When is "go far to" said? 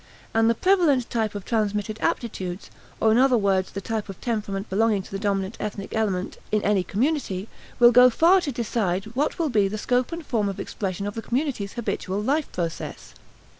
7.91-8.51